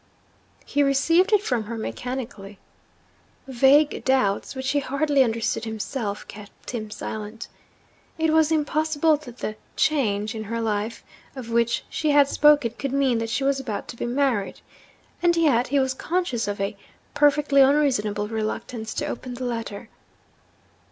[0.65, 2.57] He received it from her mechanically.
[3.47, 7.47] Vague doubts, which he hardly understood himself, kept him silent.
[8.17, 11.03] It was impossible that the 'change in her life'
[11.35, 14.61] of which she had spoken could mean that she was about to be married
[15.21, 16.75] and yet he was conscious of a
[17.13, 19.87] perfectly unreasonable reluctance to open the letter.